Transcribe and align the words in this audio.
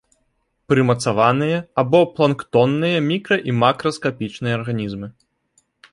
Прымацаваныя 0.71 1.57
або 1.83 2.01
планктонныя 2.19 2.97
мікра- 3.11 3.41
і 3.53 3.55
макраскапічныя 3.65 4.53
арганізмы. 4.61 5.07